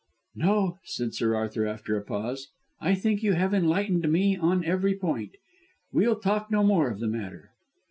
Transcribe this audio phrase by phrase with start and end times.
[0.33, 2.47] "No," said Sir Arthur after a pause.
[2.79, 5.35] "I think you have enlightened me on every point.
[5.91, 7.51] We'll talk no more of the matter."